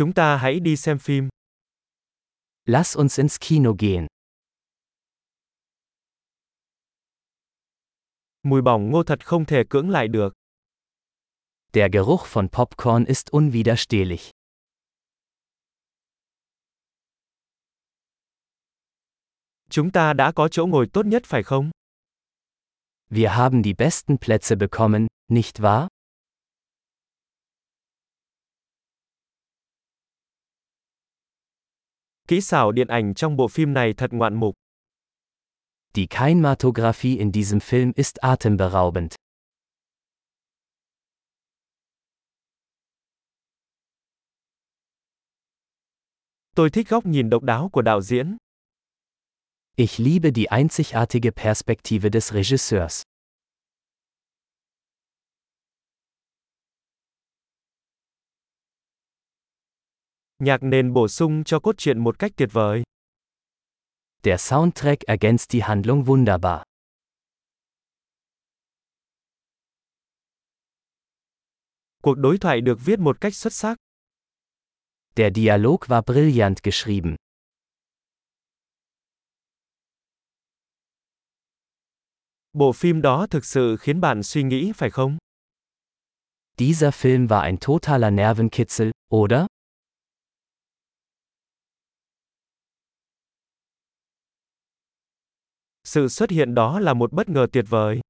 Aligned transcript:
Chúng 0.00 0.14
ta 0.14 0.36
hãy 0.36 0.60
đi 0.60 0.76
xem 0.76 0.98
phim. 0.98 1.28
Lass 2.64 2.96
uns 2.96 3.18
ins 3.18 3.36
Kino 3.40 3.70
gehen. 3.78 4.06
Mùi 8.42 8.62
bỏng 8.62 8.90
ngô 8.90 9.02
thật 9.02 9.26
không 9.26 9.44
thể 9.44 9.62
cưỡng 9.70 9.90
lại 9.90 10.08
được. 10.08 10.34
Der 11.72 11.92
Geruch 11.92 12.32
von 12.32 12.48
Popcorn 12.48 13.04
ist 13.04 13.26
unwiderstehlich. 13.30 14.30
Chúng 19.70 19.92
ta 19.92 20.12
đã 20.12 20.32
có 20.32 20.48
chỗ 20.48 20.66
ngồi 20.66 20.88
tốt 20.92 21.06
nhất 21.06 21.22
phải 21.26 21.42
không? 21.42 21.70
Wir 23.10 23.28
haben 23.28 23.62
die 23.62 23.74
besten 23.78 24.16
Plätze 24.16 24.56
bekommen, 24.56 25.06
nicht 25.28 25.60
wahr? 25.60 25.88
Kỹ 32.30 32.40
xảo 32.40 32.72
điện 32.72 32.88
ảnh 32.88 33.14
trong 33.14 33.36
bộ 33.36 33.48
phim 33.48 33.74
này 33.74 33.94
thật 33.96 34.12
ngoạn 34.12 34.34
mục. 34.34 34.54
Die 35.94 36.06
Kinematographie 36.06 37.18
in 37.18 37.32
diesem 37.32 37.58
Film 37.58 37.92
ist 37.96 38.16
atemberaubend. 38.16 39.14
Tôi 46.54 46.70
thích 46.70 46.88
góc 46.88 47.06
nhìn 47.06 47.30
độc 47.30 47.42
đáo 47.42 47.68
của 47.72 47.82
đạo 47.82 48.00
diễn. 48.00 48.36
Ich 49.76 50.00
liebe 50.00 50.30
die 50.34 50.46
einzigartige 50.46 51.30
Perspektive 51.30 52.10
des 52.12 52.32
Regisseurs. 52.32 53.02
Nhạc 60.40 60.62
nền 60.62 60.92
bổ 60.92 61.08
sung 61.08 61.44
cho 61.44 61.60
cốt 61.60 61.74
truyện 61.78 62.04
một 62.04 62.18
cách 62.18 62.32
tuyệt 62.36 62.48
vời. 62.52 62.82
Der 64.22 64.40
Soundtrack 64.40 65.00
ergänzt 65.06 65.52
die 65.52 65.60
Handlung 65.60 66.04
wunderbar. 66.04 66.62
Cuộc 72.02 72.14
đối 72.14 72.38
thoại 72.38 72.60
được 72.60 72.78
viết 72.84 72.98
một 72.98 73.20
cách 73.20 73.34
xuất 73.34 73.52
sắc. 73.52 73.76
Der 75.16 75.32
Dialog 75.34 75.78
war 75.80 76.02
brillant 76.02 76.62
geschrieben. 76.62 77.16
Bộ 82.52 82.72
phim 82.72 83.02
đó 83.02 83.26
thực 83.30 83.44
sự 83.44 83.76
khiến 83.76 84.00
bạn 84.00 84.22
suy 84.22 84.42
nghĩ 84.42 84.72
phải 84.76 84.90
không? 84.90 85.18
Dieser 86.58 86.94
Film 86.94 87.26
war 87.28 87.40
ein 87.40 87.56
totaler 87.60 88.12
Nervenkitzel, 88.12 88.90
oder? 89.14 89.46
Sự 95.92 96.08
xuất 96.08 96.30
hiện 96.30 96.54
đó 96.54 96.80
là 96.80 96.94
một 96.94 97.12
bất 97.12 97.28
ngờ 97.28 97.46
tuyệt 97.52 97.64
vời. 97.68 98.00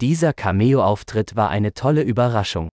Dieser 0.00 0.30
Cameo-Auftritt 0.36 1.34
war 1.34 1.48
eine 1.48 1.70
tolle 1.70 2.02
Überraschung. 2.04 2.68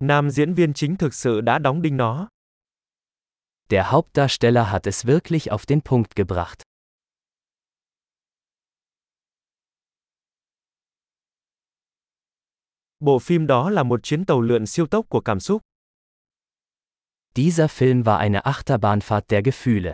Nam 0.00 0.30
diễn 0.30 0.54
viên 0.54 0.74
chính 0.74 0.96
thực 0.96 1.14
sự 1.14 1.40
đã 1.40 1.58
đóng 1.58 1.82
đinh 1.82 1.96
nó. 1.96 2.28
Der 3.70 3.86
Hauptdarsteller 3.86 4.66
hat 4.66 4.86
es 4.86 5.06
wirklich 5.06 5.52
auf 5.52 5.64
den 5.68 5.80
Punkt 5.80 6.16
gebracht. 6.16 6.62
Bộ 13.00 13.18
phim 13.18 13.46
đó 13.46 13.70
là 13.70 13.82
một 13.82 14.00
chuyến 14.02 14.24
tàu 14.24 14.40
lượn 14.40 14.66
siêu 14.66 14.86
tốc 14.86 15.06
của 15.08 15.20
cảm 15.20 15.40
xúc. 15.40 15.62
Dieser 17.36 17.68
Film 17.68 18.04
war 18.04 18.18
eine 18.18 18.44
Achterbahnfahrt 18.44 19.30
der 19.30 19.42
Gefühle. 19.42 19.92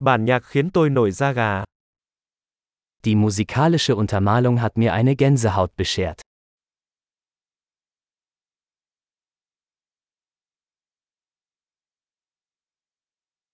Bản 0.00 0.24
nhạc 0.24 0.44
khiến 0.44 0.70
tôi 0.70 0.90
nổi 0.90 1.12
da 1.12 1.32
gà. 1.32 1.64
Die 3.04 3.14
musikalische 3.14 3.94
Untermalung 3.94 4.60
hat 4.60 4.76
mir 4.76 4.92
eine 4.92 5.14
Gänsehaut 5.14 5.76
beschert. 5.76 6.20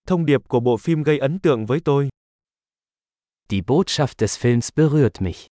Thông 0.06 0.26
điệp 0.26 0.48
của 0.48 0.60
bộ 0.60 0.76
phim 0.76 1.03
gây 1.03 1.19
ấn 1.19 1.38
tượng 1.38 1.66
với 1.66 1.81
tôi. 1.84 2.08
Die 3.50 3.62
Botschaft 3.62 4.19
des 4.19 4.38
Films 4.38 4.70
berührt 4.75 5.20
mich. 5.20 5.47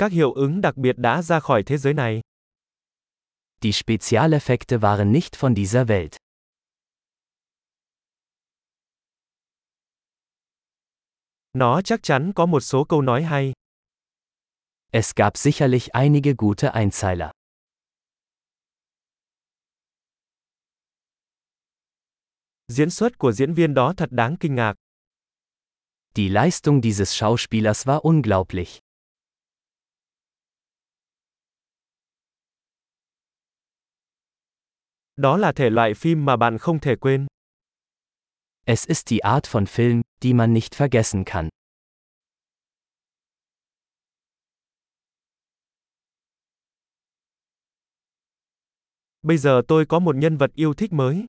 Các 0.00 0.12
hiệu 0.12 0.32
ứng 0.32 0.60
đặc 0.60 0.76
biệt 0.76 0.98
đã 0.98 1.22
ra 1.22 1.40
khỏi 1.40 1.62
thế 1.66 1.78
giới 1.78 1.94
này. 1.94 2.20
Die 3.62 3.72
Spezialeffekte 3.72 4.80
waren 4.80 5.12
nicht 5.12 5.36
von 5.40 5.54
dieser 5.54 5.88
Welt. 5.88 6.16
Nó 11.52 11.82
chắc 11.82 12.00
chắn 12.02 12.32
có 12.34 12.46
một 12.46 12.60
số 12.60 12.84
câu 12.84 13.02
nói 13.02 13.22
hay. 13.22 13.52
Es 14.90 15.14
gab 15.16 15.36
sicherlich 15.36 15.88
einige 15.92 16.32
gute 16.38 16.68
Einzeiler. 16.68 17.30
Diễn 22.68 22.90
xuất 22.90 23.18
của 23.18 23.32
diễn 23.32 23.54
viên 23.54 23.74
đó 23.74 23.94
thật 23.96 24.08
đáng 24.12 24.36
kinh 24.40 24.54
ngạc. 24.54 24.74
Die 26.14 26.28
Leistung 26.28 26.80
dieses 26.82 27.14
Schauspielers 27.14 27.86
war 27.86 28.00
unglaublich. 28.00 28.80
Đó 35.20 35.36
là 35.36 35.52
thể 35.52 35.70
loại 35.70 35.94
phim 35.94 36.24
mà 36.24 36.36
bạn 36.36 36.58
không 36.58 36.80
thể 36.80 36.96
quên. 36.96 37.26
Es 38.64 38.86
ist 38.88 39.10
die 39.10 39.18
Art 39.18 39.52
von 39.52 39.64
Film, 39.64 40.02
die 40.22 40.32
man 40.32 40.54
nicht 40.54 40.74
vergessen 40.74 41.24
kann. 41.24 41.48
Bây 49.22 49.38
giờ 49.38 49.62
tôi 49.68 49.86
có 49.86 49.98
một 49.98 50.16
nhân 50.16 50.36
vật 50.36 50.50
yêu 50.54 50.74
thích 50.74 50.92
mới. 50.92 51.26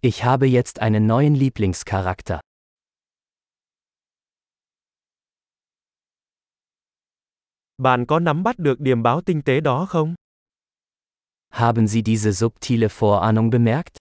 Ich 0.00 0.24
habe 0.24 0.46
jetzt 0.46 0.80
einen 0.80 1.06
neuen 1.06 1.34
Lieblingscharakter. 1.34 2.38
Bạn 7.78 8.06
có 8.06 8.18
nắm 8.18 8.42
bắt 8.42 8.58
được 8.58 8.80
điểm 8.80 9.02
báo 9.02 9.20
tinh 9.20 9.42
tế 9.42 9.60
đó 9.60 9.86
không? 9.88 10.14
Haben 11.50 11.86
Sie 11.86 12.02
diese 12.02 12.32
subtile 12.32 12.88
Vorahnung 12.88 13.50
bemerkt? 13.50 13.96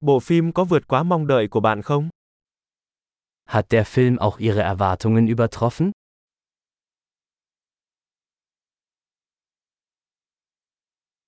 Bộ 0.00 0.20
phim 0.20 0.52
có 0.52 0.64
vượt 0.64 0.86
quá 0.88 1.02
mong 1.02 1.26
đợi 1.26 1.48
của 1.50 1.60
bạn 1.60 1.82
không? 1.82 2.08
Hat 3.44 3.66
der 3.70 3.86
Film 3.86 4.18
auch 4.18 4.38
Ihre 4.38 4.62
Erwartungen 4.62 5.26
übertroffen? 5.26 5.90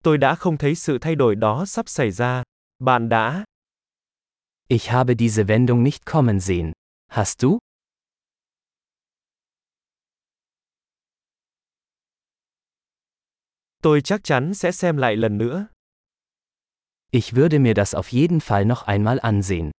Tôi 0.03 0.19
đã 0.19 0.35
không 0.35 0.59
thấy 0.59 0.75
sự 0.75 0.99
thay 1.01 1.15
đổi 1.15 1.35
đó 1.35 1.65
sắp 1.67 1.89
xảy 1.89 2.11
ra. 2.11 2.43
Bạn 2.79 3.09
đã? 3.09 3.45
Ich 4.69 4.91
habe 4.91 5.15
diese 5.15 5.45
Wendung 5.45 5.83
nicht 5.83 6.05
kommen 6.07 6.41
sehen. 6.41 6.73
Hast 7.09 7.43
du? 7.43 7.59
Tôi 13.85 14.01
chắc 14.01 14.25
chắn 14.25 14.55
sẽ 14.55 14.73
xem 14.73 14.97
lại 14.97 15.17
lần 15.17 15.39
nữa. 15.39 15.67
Ich 17.11 17.35
würde 17.35 17.59
mir 17.59 17.75
das 17.75 17.95
auf 17.95 18.09
jeden 18.13 18.41
Fall 18.41 18.65
noch 18.65 18.83
einmal 18.87 19.19
ansehen. 19.19 19.71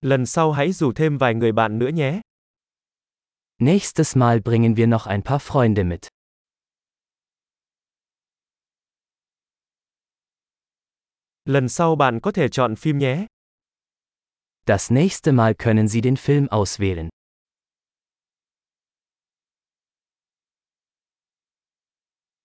Lần 0.00 0.26
sau 0.26 0.52
hãy 0.52 0.72
rủ 0.72 0.92
thêm 0.92 1.18
vài 1.18 1.34
người 1.34 1.52
bạn 1.52 1.78
nữa 1.78 1.88
nhé. 1.88 2.20
Nächstes 3.58 4.16
Mal 4.16 4.40
bringen 4.44 4.74
wir 4.76 4.88
noch 4.88 5.06
ein 5.06 5.22
paar 5.22 5.40
Freunde 5.40 5.88
mit. 5.88 6.00
Lần 11.44 11.68
sau 11.68 11.96
bạn 11.96 12.20
có 12.20 12.32
thể 12.32 12.48
chọn 12.48 12.76
phim 12.76 12.98
nhé. 12.98 13.26
Das 14.66 14.90
nächste 14.90 15.32
Mal 15.32 15.54
können 15.54 15.88
Sie 15.88 16.00
den 16.00 16.16
Film 16.16 16.48
auswählen. 16.48 17.08